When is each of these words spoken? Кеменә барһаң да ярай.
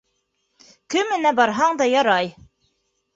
Кеменә 0.95 1.33
барһаң 1.39 1.77
да 1.83 1.87
ярай. 1.91 2.31